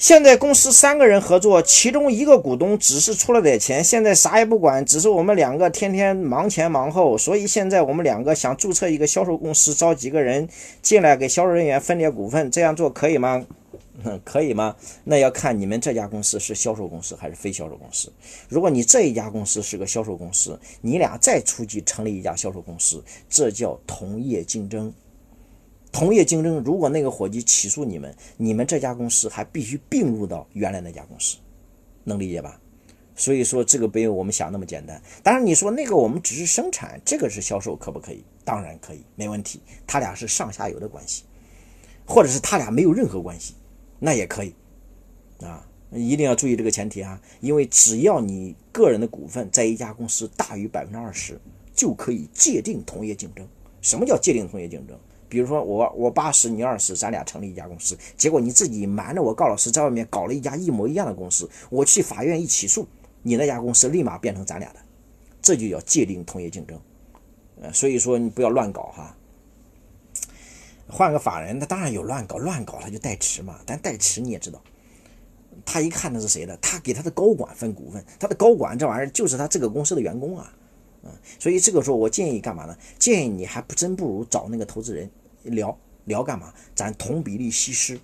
[0.00, 10.48] 现在公司三个人合作，其中一个股东只是出了点钱，现在啥也不管，只是我们两个天天忙前忙后，所以现在我们两个想注册一个销售公司，招几个人
[10.80, 13.44] 进来给销售人员分点股份，这样做可以吗？
[14.24, 14.74] 可以吗？
[15.04, 18.10] 那要看你们这家公司是销售公司还是非销售公司。
[18.48, 24.90] 如果你这一家公司是个销售公司，你俩再出去成立一家销售公司，这叫同业竞争。
[25.92, 31.36] 同业竞争，如果那个伙计起诉你们，你们这家公司还必须并入到原来那家公司，
[32.04, 32.60] 能理解吧？
[33.16, 35.02] 所以说这个没有我们想那么简单。
[35.22, 38.24] 当然你说那个我们只是生产，这个是销售，可不可以？
[38.44, 39.60] 当然可以，没问题。
[39.86, 41.24] 他俩是上下游的关系，
[42.06, 43.54] 或者是他俩没有任何关系，
[43.98, 44.54] 那也可以。
[45.42, 51.38] 啊，一定要注意这个前提啊，因为只要你个人的股份在一家公司大于百分之二十，
[51.74, 53.46] 就可以界定同业竞争。
[53.82, 54.98] 什么叫界定同业竞争？
[55.30, 62.86] 比如说我我八十你二十，咱俩成立一家公司，结果你自己瞒着我高老师在外面搞了一家一模一样的公司，我去法院一起诉，
[63.22, 64.80] 你那家公司立马变成咱俩的，
[65.40, 66.78] 这就叫界定同业竞争。
[67.62, 69.16] 呃，所以说你不要乱搞哈。
[70.88, 73.60] 换个法人，他当然有乱搞，乱搞他就代持嘛。
[73.64, 74.60] 但代持你也知道，
[75.64, 80.52] 他一看那是谁的，他给他的高管分股份，他的高管这玩意儿就是他这个公司的员工啊。
[81.04, 82.76] 嗯，所以这个时候我建议干嘛呢？
[82.98, 85.08] 建议你还不真不如找那个投资人。
[85.44, 86.52] 聊聊干嘛？
[86.74, 87.98] 咱同比例稀释，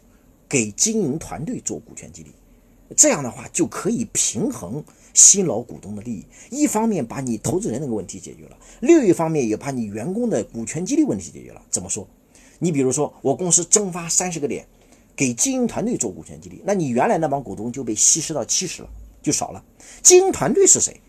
[0.48, 2.32] 给经营团队做股权激励，
[2.96, 6.24] 这样的话就可以平衡新老股东的利益。
[6.50, 11.62] 一方面把你投资人那个问题解决了，另一方面也把你员工的股权激励问题解决了。
[11.70, 12.06] 怎么说？
[12.58, 14.66] 你比如说，我公司增发三十个点，
[15.14, 18.88] 给经营团队做股权激励，那你原来那帮股东就被稀释到七十了，
[19.22, 19.62] 就少了。
[20.02, 21.00] 经营团队是谁？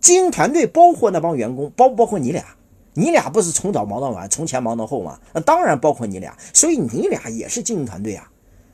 [0.00, 2.56] 经营团队包括那帮员工，包不包括你俩？
[2.94, 5.20] 你俩不是从早忙到晚，从前忙到后吗？
[5.32, 8.30] 那当然包括你俩，所以你俩也是经营团队啊。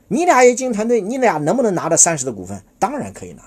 [0.07, 2.63] 你俩也经营团队，你俩能不能拿到三十的股份？
[2.79, 3.43] 当然可以拿。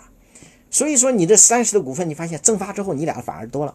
[0.70, 3.74] 所以说你这三十的股份，你发现增发之后，你俩反而多了，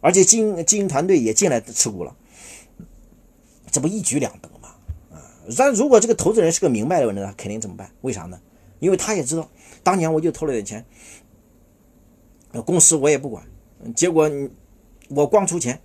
[0.00, 2.16] 而且经经营团队也进来持股了，
[3.70, 4.70] 这不一举两得吗？
[5.12, 5.20] 啊，
[5.58, 7.90] 但如果这个投资人是个明白的人，他肯定怎么办。
[8.00, 8.40] 为啥呢？
[8.78, 9.46] 因为他也知道，
[9.82, 10.84] 当年我就投了点钱，
[12.64, 13.44] 公司我也不管，
[13.94, 14.48] 结果你。
[15.10, 15.80] 我光出钱，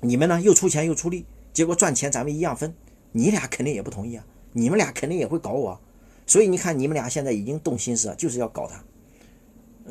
[0.00, 2.74] 你们呢又出钱又出力，结果赚钱咱们一样分，
[3.12, 5.78] 你俩肯定也不同意啊，你们俩肯定也会搞我，
[6.26, 8.82] 所以你看你们俩现在已经动心思了，就是要搞他，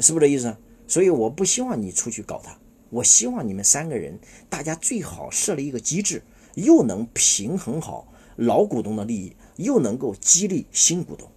[0.01, 0.56] 是不是这意思？
[0.88, 2.57] 所以我不希望你出去搞他，
[2.90, 4.17] 我希望你们三个人
[4.50, 6.23] 大家最好设立一个机制，
[6.56, 11.29] 又能平衡好老股东的利益，又能够激励新股东，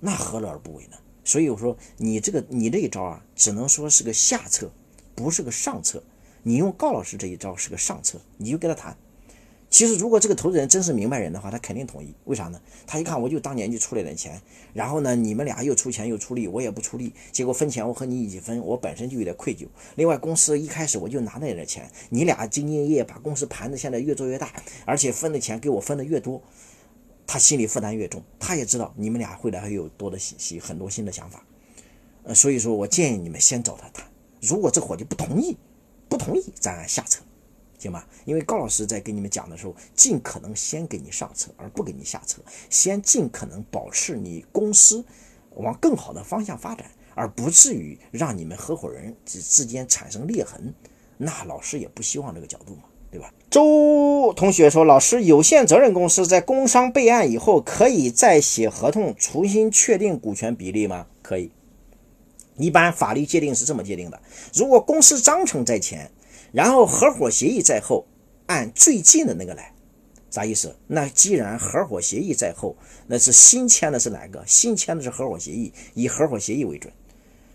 [0.00, 0.96] 那何乐而不为呢？
[1.24, 4.70] 所以我说你这个你这一招啊，只能说是个下策，
[5.14, 6.02] 不是个上策。
[6.44, 8.96] 你用高老师这一招是个上策，你就跟他谈。
[9.70, 12.14] 其实如果这个投资人真是明白人的话，他肯定同意。
[12.26, 12.60] 为啥呢？
[12.86, 14.40] 他一看我就当年就出了点钱，
[14.72, 19.66] 然后呢你们俩又出钱又出力，我也不出力，结果分钱我和你一起分，我本身就有点愧疚。
[19.96, 24.52] 另外公司一开始我就拿那点钱，你俩兢兢业业把公司盘子现在越做越大，
[24.84, 26.40] 而且分的钱给我分的越多，
[27.26, 28.22] 他心里负担越重。
[28.38, 31.44] 他也知道你们俩会来会有多的信息，很多新的想法。
[32.22, 34.06] 呃，所以说我建议你们先找他谈。
[34.40, 35.56] 如果这伙计不同意。
[36.14, 37.24] 不同意，咱按下策，
[37.76, 38.06] 行吧？
[38.24, 45.04] 因为高老师在给你们讲的时候，尽可能先给你上策，而不给你下策，先尽可能保持你公司
[45.56, 50.72] 往更好的方向发展，而不至于让你们合伙人之之间产生裂痕。
[51.16, 53.34] 那老师也不希望这个角度嘛，对吧？
[53.50, 61.08] 周同学说，老师，有限责任公司在工商备案以后，可以再写合同，重新确定股权比例吗？
[61.22, 61.50] 可以。
[62.56, 64.20] 一般法律界定是这么界定的：
[64.54, 66.10] 如果公司章程在前，
[66.52, 68.06] 然后合伙协议在后，
[68.46, 69.72] 按最近的那个来，
[70.30, 70.76] 啥意思？
[70.86, 72.76] 那既然合伙协议在后，
[73.06, 74.44] 那是新签的是哪个？
[74.46, 76.92] 新签的是合伙协议，以合伙协议为准。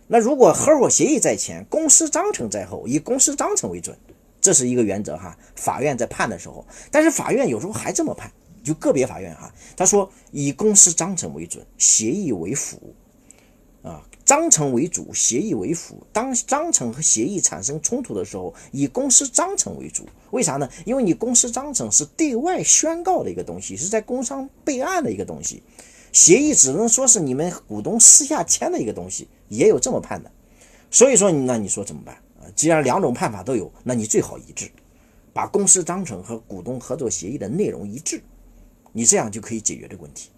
[0.08, 3.98] 那如果合伙协议在前，公司章程在后，以公司章程为准，
[4.42, 5.38] 这是一个原则哈。
[5.56, 8.32] 法院在判的时候，但是法院有时候还这么判，
[8.64, 12.96] 就个别法院哈，他说以公司章程为准，协议为辅，
[13.84, 14.05] 啊。
[14.26, 16.05] 章程为主，协议为辅。
[16.14, 20.08] 当章程和协议产生冲突的时候，以公司章程为主。
[20.29, 20.70] 为啥呢？
[20.85, 25.64] 因为你公司章程是对外宣告的一个东西，是在工商备案的一个东西。
[26.11, 30.32] 协议只能说是你们股东私下签的一个东西，也有这么判的。
[30.91, 32.46] 所以说，那你说怎么办啊？
[32.55, 34.70] 既然两种判法都有，那你最好一致，
[35.34, 38.22] 把公司章程和股东合作协议的内容一致，
[38.91, 40.29] 你这样就可以解决这个问题。